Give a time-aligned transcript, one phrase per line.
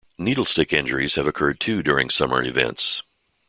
[0.17, 3.03] Needle stick injuries have occurred too during Summer events.